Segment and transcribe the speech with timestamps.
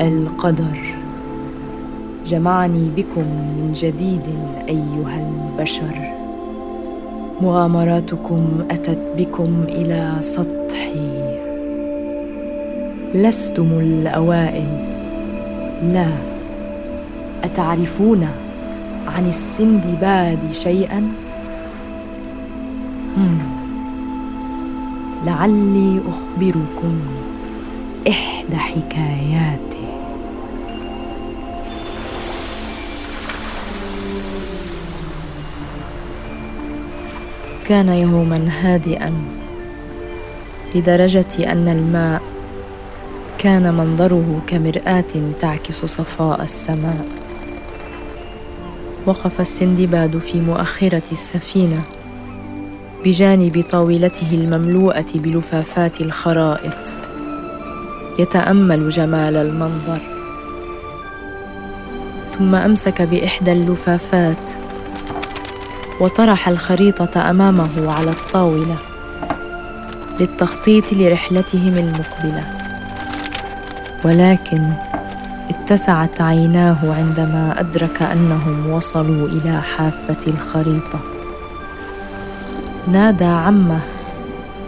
[0.00, 0.94] القدر.
[2.26, 4.26] جمعني بكم من جديد
[4.68, 6.12] أيها البشر.
[7.42, 11.38] مغامراتكم أتت بكم إلى سطحي.
[13.14, 14.84] لستم الأوائل.
[15.82, 16.08] لا.
[17.44, 18.28] أتعرفون
[19.16, 21.08] عن السندباد شيئا.
[25.26, 27.00] لعلي أخبركم
[28.08, 29.79] إحدى حكاياته
[37.70, 39.14] كان يوما هادئا
[40.74, 42.22] لدرجة أن الماء
[43.38, 47.06] كان منظره كمرآة تعكس صفاء السماء.
[49.06, 51.82] وقف السندباد في مؤخرة السفينة
[53.04, 56.88] بجانب طاولته المملوءة بلفافات الخرائط
[58.18, 60.00] يتأمل جمال المنظر.
[62.30, 64.69] ثم أمسك بإحدى اللفافات
[66.00, 68.76] وطرح الخريطة أمامه على الطاولة
[70.20, 72.44] للتخطيط لرحلتهم المقبلة.
[74.04, 74.72] ولكن
[75.50, 81.00] اتسعت عيناه عندما أدرك أنهم وصلوا إلى حافة الخريطة.
[82.88, 83.80] نادى عمه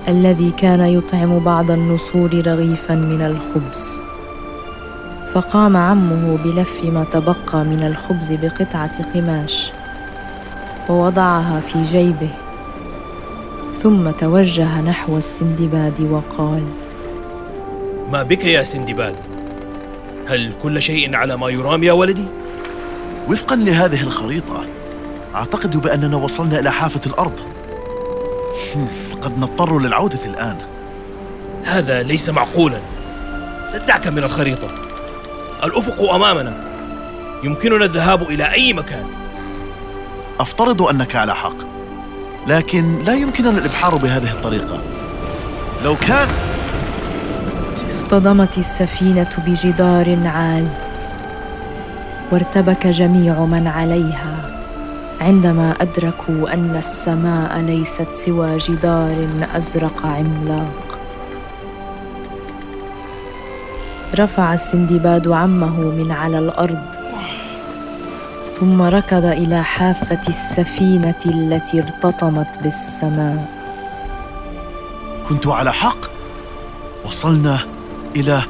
[0.09, 4.03] الذي كان يطعم بعض النسور رغيفا من الخبز.
[5.35, 9.73] فقام عمه بلف ما تبقى من الخبز بقطعة قماش.
[10.89, 12.31] ووضعها في جيبه
[13.77, 16.63] ثم توجه نحو السندباد وقال
[18.13, 19.17] ما بك يا سندباد؟
[20.27, 22.25] هل كل شيء على ما يرام يا ولدي؟
[23.29, 24.65] وفقا لهذه الخريطة
[25.35, 27.41] أعتقد بأننا وصلنا إلى حافة الأرض.
[29.21, 30.57] قد نضطر للعودة الآن.
[31.65, 32.79] هذا ليس معقولا.
[33.89, 34.69] دعك من الخريطة.
[35.65, 36.65] الأفق أمامنا.
[37.45, 39.22] يمكننا الذهاب إلى أي مكان.
[40.41, 41.57] أفترض أنك على حق
[42.47, 44.81] لكن لا يمكننا الإبحار بهذه الطريقة.
[45.85, 46.29] لو كان
[47.87, 50.69] اصطدمت السفينة بجدار عال
[52.33, 54.61] وارتبك جميع من عليها
[55.21, 60.99] عندما أدركوا أن السماء ليست سوى جدار أزرق عملاق.
[64.19, 67.12] رفع السندباد عمه من على الأرض.
[68.63, 73.49] ثم ركض إلى حافة السفينة التي ارتطمت بالسماء.
[75.29, 75.99] كنت على حق؟
[77.05, 77.59] وصلنا
[78.17, 78.43] إلى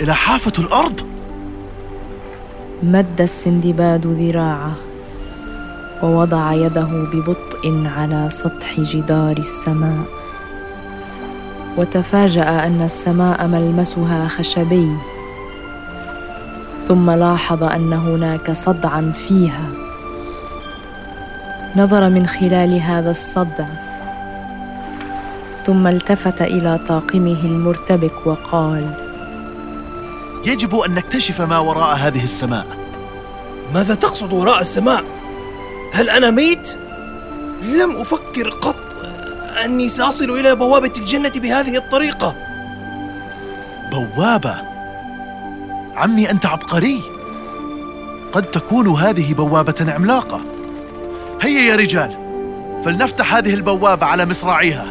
[0.00, 1.00] إلى حافة الأرض؟
[2.82, 4.72] مد السندباد ذراعه
[6.02, 10.04] ووضع يده ببطء على سطح جدار السماء.
[11.76, 14.96] وتفاجأ أن السماء ملمسها خشبي.
[16.88, 19.68] ثم لاحظ أن هناك صدعا فيها.
[21.76, 23.66] نظر من خلال هذا الصدع
[25.64, 28.90] ثم التفت إلى طاقمه المرتبك وقال
[30.46, 32.66] يجب أن نكتشف ما وراء هذه السماء.
[33.74, 35.04] ماذا تقصد وراء السماء؟
[35.92, 36.76] هل أنا ميت؟
[37.62, 38.76] لم أفكر قط.
[39.64, 42.34] أني سأصل إلى بوابة الجنة بهذه الطريقة.
[43.92, 44.73] بوابة؟
[45.96, 47.02] عمي أنت عبقري.
[48.32, 50.40] قد تكون هذه بوابة عملاقة.
[51.42, 52.10] هيا يا رجال
[52.84, 54.86] فلنفتح هذه البوابة على مصراعيها.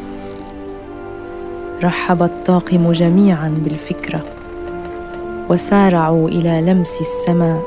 [1.84, 4.24] رحب الطاقم جميعا بالفكرة
[5.50, 7.64] وسارعوا إلى لمس السماء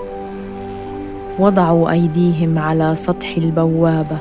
[1.38, 4.18] وضعوا أيديهم على سطح البوابة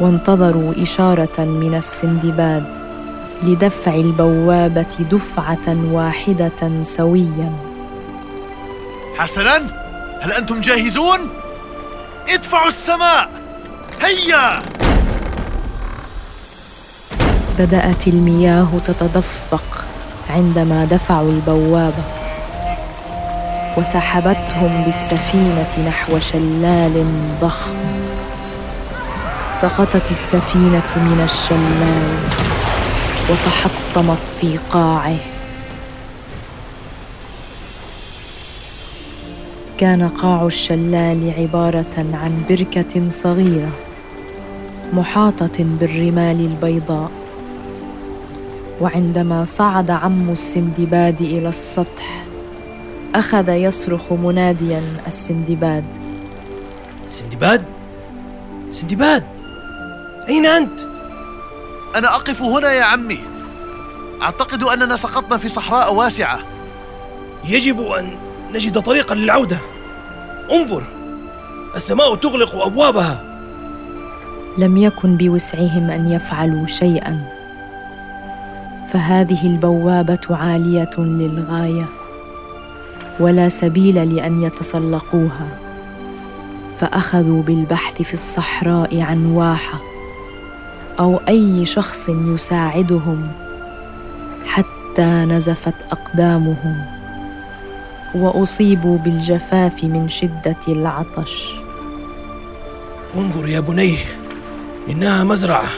[0.00, 2.64] وانتظروا إشارة من السندباد
[3.42, 7.52] لدفع البوابة دفعة واحدة سويا.
[9.18, 9.56] حسنا
[10.20, 11.30] هل أنتم جاهزون؟
[12.28, 13.30] ادفعوا السماء!
[14.02, 14.62] هيا!
[17.58, 19.84] بدأت المياه تتدفق
[20.30, 22.04] عندما دفعوا البوابة
[23.76, 27.06] وسحبتهم بالسفينة نحو شلال
[27.40, 27.74] ضخم.
[29.52, 32.18] سقطت السفينة من الشلال
[33.30, 35.33] وتحطمت في قاعه.
[39.78, 43.70] كان قاع الشلال عبارة عن بركة صغيرة
[44.92, 47.10] محاطة بالرمال البيضاء.
[48.80, 52.24] وعندما صعد عم السندباد إلى السطح
[53.14, 55.84] أخذ يصرخ مناديا السندباد.
[57.10, 57.64] سندباد؟
[58.70, 59.24] سندباد!
[60.28, 60.80] أين أنت؟
[61.96, 63.18] أنا أقف هنا يا عمي.
[64.22, 66.40] أعتقد أننا سقطنا في صحراء واسعة.
[67.48, 68.10] يجب أن
[68.54, 69.58] نجد طريقا للعودة.
[70.52, 70.82] انظر
[71.76, 73.24] السماء تغلق أبوابها.
[74.58, 77.24] لم يكن بوسعهم أن يفعلوا شيئا.
[78.88, 81.84] فهذه البوابة عالية للغاية
[83.20, 85.46] ولا سبيل لأن يتسلقوها.
[86.78, 89.80] فأخذوا بالبحث في الصحراء عن واحة
[91.00, 93.32] أو أي شخص يساعدهم
[94.46, 97.03] حتى نزفت أقدامهم.
[98.14, 101.54] واصيبوا بالجفاف من شدة العطش.
[103.16, 103.98] انظر يا بني
[104.90, 105.68] إنها مزرعة.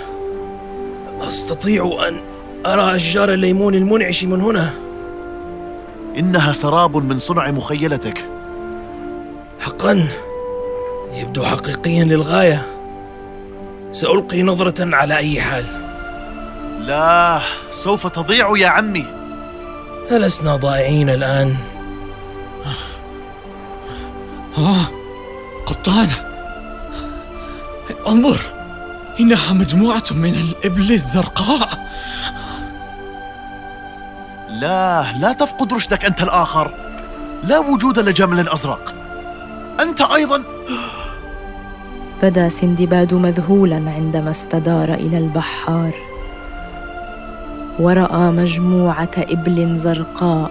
[1.21, 2.17] أستطيع أن
[2.67, 4.71] أرى أشجار الليمون المنعش من هنا.
[6.19, 8.29] إنها سراب من صنع مخيلتك.
[9.61, 10.09] حقا
[11.13, 12.67] يبدو حقيقيا للغاية.
[13.93, 15.65] سألقي نظرة على أي حال.
[16.81, 17.41] لا
[17.71, 19.05] سوف تضيع يا عمي.
[20.11, 21.57] ألسنا ضائعين الآن؟
[24.59, 24.87] آه
[25.67, 26.09] قبطان
[28.09, 28.41] انظر
[29.21, 31.69] إنها مجموعة من الإبل الزرقاء.
[34.49, 36.75] لا لا تفقد رشدك أنت الآخر.
[37.45, 38.95] لا وجود لجمل أزرق.
[39.81, 40.43] أنت أيضا.
[42.23, 45.95] بدا سندباد مذهولا عندما استدار إلى البحار.
[47.79, 50.51] ورأى مجموعة إبل زرقاء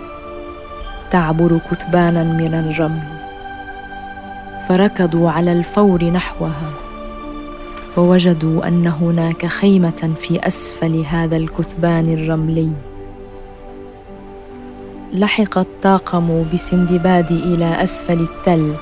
[1.12, 3.14] تعبر كثبانا من الرمل.
[4.69, 6.71] فركضوا على الفور نحوها
[7.97, 12.71] ووجدوا أن هناك خيمة في أسفل هذا الكثبان الرملي.
[15.13, 18.73] لحق الطاقم بسندباد إلى أسفل التل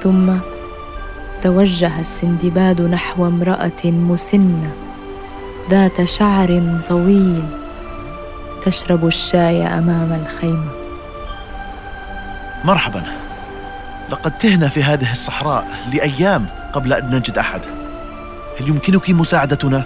[0.00, 0.32] ثم
[1.42, 4.72] توجه السندباد نحو امرأة مسنة
[5.70, 7.44] ذات شعر طويل
[8.62, 10.70] تشرب الشاي أمام الخيمة.
[12.64, 13.29] مرحبا.
[14.10, 17.60] لقد تهنا في هذه الصحراء لأيام قبل أن نجد أحد.
[18.60, 19.84] هل يمكنك مساعدتنا؟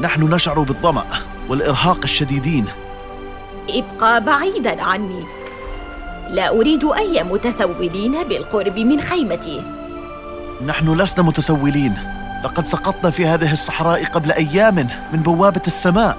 [0.00, 1.04] نحن نشعر بالظمأ
[1.48, 2.66] والإرهاق الشديدين.
[3.68, 5.24] ابقى بعيدا عني.
[6.28, 9.62] لا أريد أي متسولين بالقرب من خيمتي.
[10.66, 11.94] نحن لسنا متسولين.
[12.44, 16.18] لقد سقطنا في هذه الصحراء قبل أيام من بوابة السماء.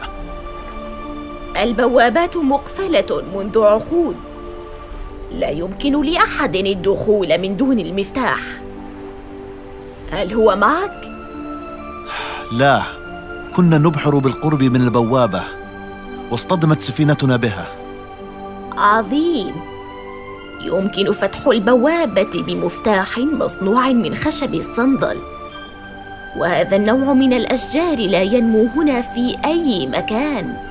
[1.61, 4.30] البوابات مقفلة منذ عقود.
[5.39, 8.39] لا يمكن لاحد الدخول من دون المفتاح.
[10.11, 11.11] هل هو معك؟
[12.51, 12.81] لا
[13.55, 15.43] كنا نبحر بالقرب من البوابة
[16.31, 17.67] واصطدمت سفينتنا بها.
[18.77, 19.53] عظيم.
[20.65, 25.17] يمكن فتح البوابة بمفتاح مصنوع من خشب الصندل.
[26.37, 30.70] وهذا النوع من الأشجار لا ينمو هنا في أي مكان.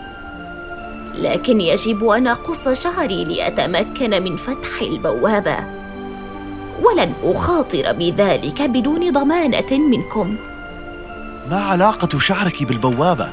[1.21, 5.57] لكن يجب أن أقص شعري لأتمكن من فتح البوابة.
[6.83, 10.37] ولن أخاطر بذلك بدون ضمانة منكم.
[11.51, 13.33] ما علاقة شعرك بالبوابة؟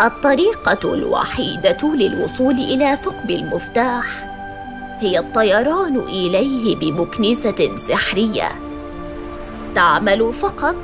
[0.00, 4.34] الطريقة الوحيدة للوصول إلى ثقب المفتاح
[5.00, 8.48] هي الطيران إليه بمكنسة سحرية.
[9.74, 10.76] تعمل فقط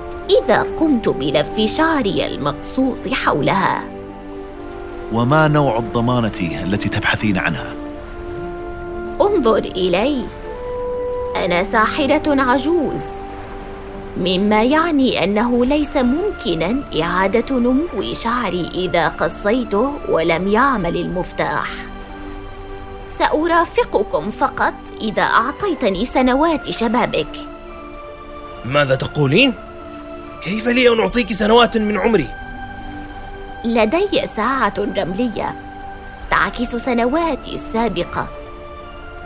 [0.45, 3.90] إذا قمت بلف شعري المقصوص حولها.
[5.13, 7.75] وما نوع الضمانة التي تبحثين عنها؟
[9.21, 10.23] انظر إلي
[11.45, 13.03] أنا ساحرة عجوز
[14.17, 21.71] مما يعني أنه ليس ممكنا إعادة نمو شعري إذا قصيته ولم يعمل المفتاح
[23.19, 27.37] سأرافقكم فقط إذا أعطيتني سنوات شبابك
[28.65, 29.55] ماذا تقولين؟
[30.43, 32.40] كيف لي أن أعطيك سنوات من عمري؟
[33.65, 35.55] لدي ساعة رملية
[36.31, 38.29] تعكس سنواتي السابقة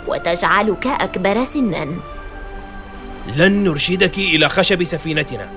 [0.07, 1.87] وتجعلك أكبر سنا.
[3.37, 5.49] لن نرشدك إلى خشب سفينتنا.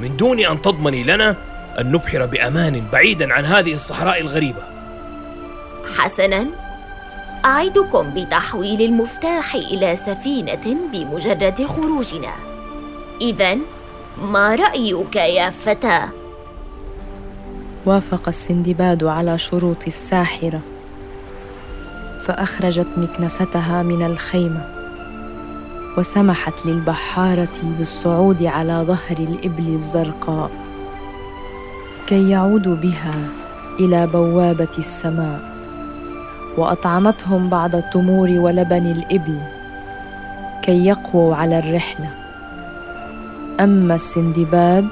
[0.00, 1.36] من دون أن تضمني لنا
[1.80, 4.62] أن نبحر بأمان بعيدا عن هذه الصحراء الغريبة.
[5.98, 6.46] حسنا.
[7.44, 12.32] أعدكم بتحويل المفتاح إلى سفينة بمجرد خروجنا.
[13.20, 13.58] إذا
[14.22, 16.21] ما رأيك يا فتى؟
[17.86, 20.60] وافق السندباد على شروط الساحرة
[22.22, 24.64] فأخرجت مكنستها من الخيمة
[25.98, 30.50] وسمحت للبحارة بالصعود على ظهر الإبل الزرقاء
[32.06, 33.14] كي يعودوا بها
[33.80, 35.40] إلى بوابة السماء
[36.56, 39.40] وأطعمتهم بعض التمور ولبن الإبل
[40.62, 42.10] كي يقووا على الرحلة.
[43.60, 44.86] أما السندباد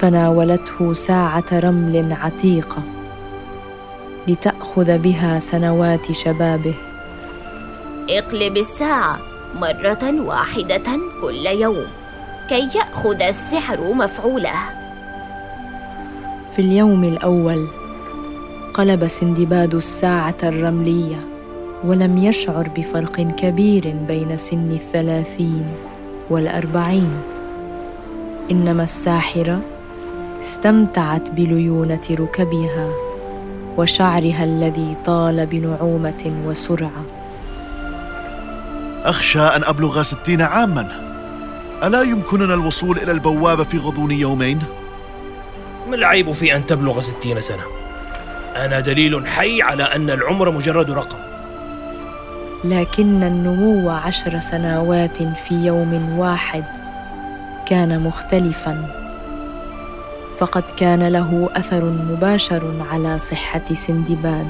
[0.00, 2.82] فناولته ساعة رمل عتيقة
[4.28, 6.74] لتأخذ بها سنوات شبابه.
[8.10, 9.18] اقلب الساعة
[9.54, 10.82] مرة واحدة
[11.22, 11.86] كل يوم
[12.48, 14.54] كي يأخذ السحر مفعوله.
[16.56, 17.68] في اليوم الأول
[18.74, 21.20] قلب سندباد الساعة الرملية
[21.84, 25.64] ولم يشعر بفرق كبير بين سن الثلاثين
[26.30, 27.12] والأربعين.
[28.50, 29.60] إنما الساحرة
[30.40, 32.90] استمتعت بليونة ركبها
[33.76, 37.04] وشعرها الذي طال بنعومة وسرعة
[39.04, 41.10] أخشى أن أبلغ ستين عاماً
[41.82, 44.62] ألا يمكننا الوصول إلى البوابة في غضون يومين؟
[45.88, 47.62] ما العيب في أن تبلغ ستين سنة؟
[48.56, 51.18] أنا دليل حي على أن العمر مجرد رقم
[52.64, 56.64] لكن النمو عشر سنوات في يوم واحد
[57.66, 58.99] كان مختلفا
[60.40, 64.48] فقد كان له أثر مباشر على صحة سندباد.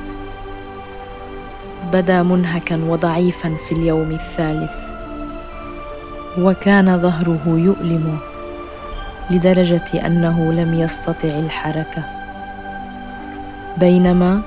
[1.92, 4.78] بدا منهكا وضعيفا في اليوم الثالث.
[6.38, 8.18] وكان ظهره يؤلمه
[9.30, 12.04] لدرجة أنه لم يستطع الحركة.
[13.76, 14.40] بينما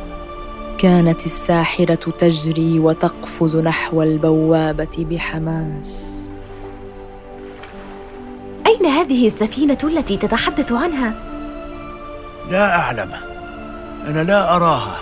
[0.78, 6.20] كانت الساحرة تجري وتقفز نحو البوابة بحماس.
[8.68, 11.33] أين هذه السفينة التي تتحدث عنها؟
[12.50, 13.12] لا أعلم.
[14.08, 15.00] أنا لا أراها.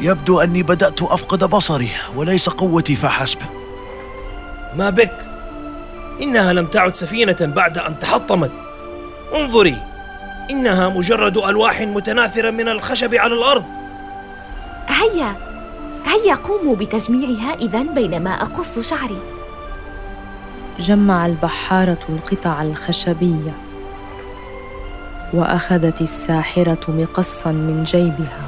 [0.00, 3.38] يبدو أني بدأت أفقد بصري وليس قوتي فحسب.
[4.76, 5.26] ما بك؟
[6.22, 8.50] إنها لم تعد سفينة بعد أن تحطمت.
[9.34, 9.76] انظري.
[10.50, 13.64] إنها مجرد ألواح متناثرة من الخشب على الأرض.
[14.88, 15.36] هيا.
[16.06, 19.20] هيا قوموا بتجميعها إذا بينما أقص شعري.
[20.78, 23.54] جمع البحارة القطع الخشبية.
[25.32, 28.46] وأخذت الساحرة مقصا من جيبها.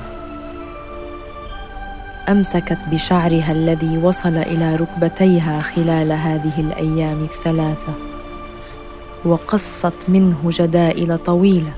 [2.28, 7.94] أمسكت بشعرها الذي وصل إلى ركبتيها خلال هذه الأيام الثلاثة
[9.24, 11.74] وقصت منه جدائل طويلة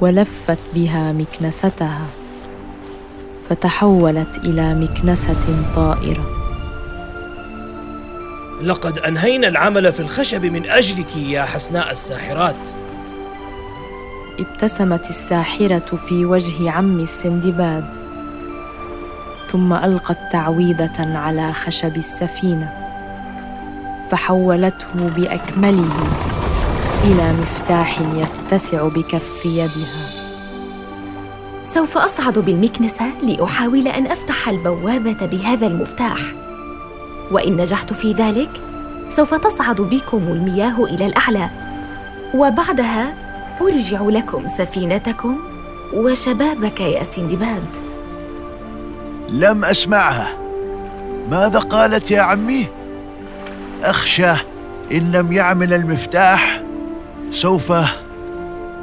[0.00, 2.06] ولفت بها مكنستها
[3.48, 6.26] فتحولت إلى مكنسة طائرة.
[8.62, 12.56] لقد أنهينا العمل في الخشب من أجلك يا حسناء الساحرات.
[14.40, 17.96] ابتسمت الساحرة في وجه عم السندباد
[19.46, 22.72] ثم ألقت تعويذة على خشب السفينة
[24.10, 25.94] فحولته بأكمله
[27.04, 30.06] إلى مفتاح يتسع بكف يدها.
[31.74, 36.18] سوف أصعد بالمكنسة لأحاول أن أفتح البوابة بهذا المفتاح.
[37.30, 38.50] وإن نجحت في ذلك
[39.16, 41.50] سوف تصعد بكم المياه إلى الأعلى.
[42.34, 43.19] وبعدها
[43.60, 45.40] أرجع لكم سفينتكم
[45.94, 47.64] وشبابك يا سندباد
[49.28, 50.28] لم أسمعها.
[51.30, 52.66] ماذا قالت يا عمي؟
[53.82, 54.30] أخشى
[54.92, 56.62] إن لم يعمل المفتاح
[57.32, 57.72] سوف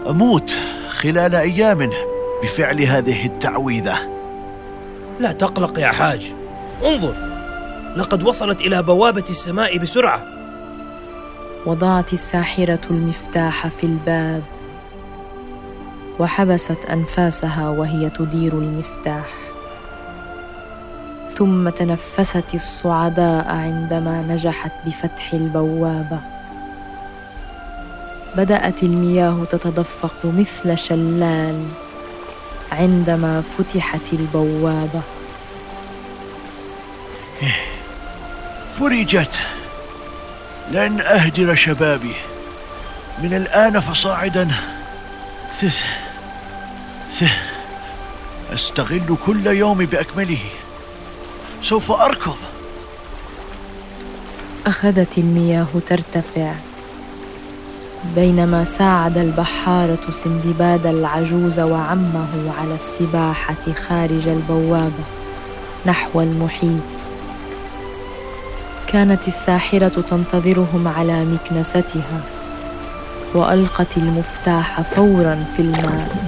[0.09, 1.89] أموت خلال أيام
[2.43, 3.97] بفعل هذه التعويذة.
[5.19, 6.33] لا تقلق يا حاج.
[6.85, 7.13] انظر
[7.95, 10.23] لقد وصلت إلى بوابة السماء بسرعة.
[11.65, 14.43] وضعت الساحرة المفتاح في الباب.
[16.19, 19.27] وحبست أنفاسها وهي تدير المفتاح.
[21.31, 26.19] ثم تنفست الصعداء عندما نجحت بفتح البوابة.
[28.35, 31.65] بدأت المياه تتدفق مثل شلال
[32.71, 35.01] عندما فتحت البوابة.
[38.79, 39.39] فرجت.
[40.71, 42.15] لن أهدر شبابي.
[43.23, 44.47] من الآن فصاعدا.
[45.53, 45.83] سس.
[47.17, 47.25] سس
[48.53, 50.39] أستغل كل يوم بأكمله.
[51.61, 52.35] سوف أركض.
[54.67, 56.53] أخذت المياه ترتفع.
[58.15, 65.05] بينما ساعد البحاره سندباد العجوز وعمه على السباحة خارج البوابه
[65.85, 66.97] نحو المحيط.
[68.87, 72.21] كانت الساحرة تنتظرهم على مكنستها
[73.33, 76.27] وألقت المفتاح فورا في الماء.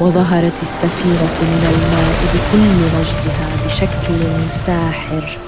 [0.00, 5.38] وظهرت السفينة من الماء بكل مجدها بشكل ساحر.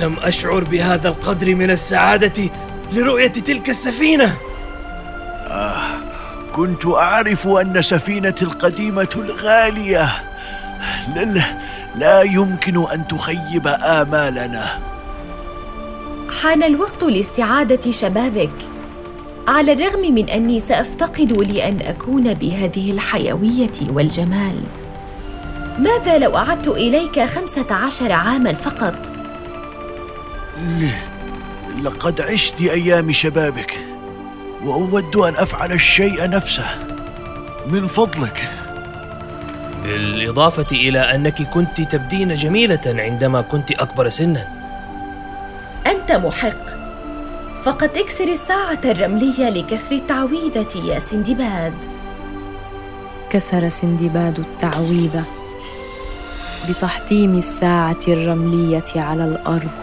[0.00, 2.50] لم أشعر بهذا القدر من السعادة
[2.92, 4.36] لرؤية تلك السفينة.
[5.50, 5.80] آه
[6.52, 10.08] كنت أعرف أن سفينتي القديمة الغالية.
[11.16, 11.44] لا,
[11.96, 14.78] لا يمكن أن تخيب آمالنا.
[16.42, 18.50] حان الوقت لاستعادة شبابك.
[19.48, 24.60] على الرغم من أني سأفتقد لأن أكون بهذه الحيوية والجمال.
[25.78, 29.12] ماذا لو أعدت إليك خمسة عشر عاما فقط؟
[31.82, 33.74] لقد عشت أيام شبابك
[34.64, 36.66] وأود أن أفعل الشيء نفسه.
[37.66, 38.50] من فضلك.
[39.82, 44.48] بالإضافة إلى أنك كنت تبدين جميلة عندما كنت أكبر سنا.
[45.86, 46.87] أنت محق.
[47.68, 51.74] فقد اكسر الساعة الرملية لكسر التعويذة يا سندباد.
[53.30, 55.24] كسر سندباد التعويذة
[56.68, 59.78] بتحطيم الساعة الرملية على الأرض.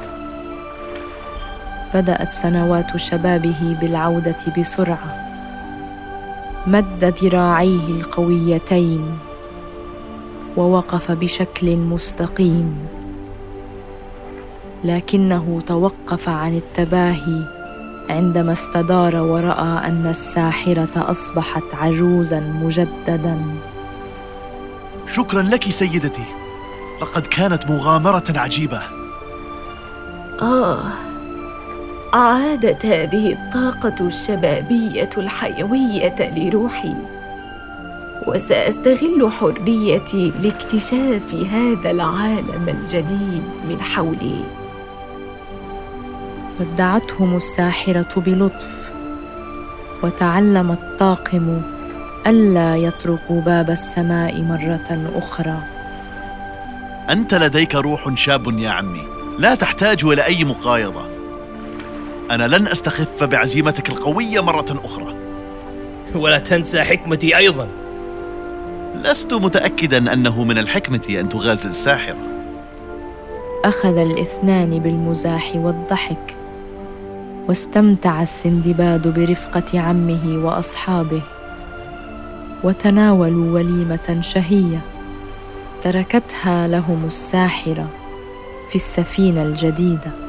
[1.94, 5.30] بدأت سنوات شبابه بالعودة بسرعة.
[6.68, 9.18] مد ذراعيه القويتين
[10.58, 12.88] ووقف بشكل مستقيم.
[14.84, 17.55] لكنه توقف عن التباهي
[18.10, 23.40] عندما استدار ورأى أن الساحرة أصبحت عجوزا مجددا.
[25.08, 26.26] شكرا لك سيدتي.
[27.02, 28.82] لقد كانت مغامرة عجيبة.
[30.42, 30.84] آه.
[32.14, 36.96] عادت هذه الطاقة الشبابية الحيوية لروحي.
[38.28, 44.65] وسأستغل حريتي لاكتشاف هذا العالم الجديد من حولي.
[46.60, 48.92] ودعتهم الساحرة بلطف
[50.04, 51.62] وتعلم الطاقم
[52.28, 55.58] ألا يطرقوا باب السماء مرة أخرى.
[57.10, 59.04] أنت لديك روح شاب يا عمي
[59.40, 61.06] لا تحتاج إلى أي مقايضة.
[62.32, 65.16] أنا لن أستخف بعزيمتك القوية مرة أخرى.
[66.16, 67.68] ولا تنسى حكمتي أيضا.
[69.04, 72.18] لست متاكدا أنه من الحكمة أن تغازل الساحرة.
[73.66, 76.36] أخذ الإثنان بالمزاح والضحك.
[77.48, 81.22] واستمتع السندباد برفقة عمه وأصحابه
[82.64, 84.82] وتناولوا وليمة شهية
[85.82, 87.90] تركتها لهم الساحرة
[88.70, 90.25] في السفينة الجديدة.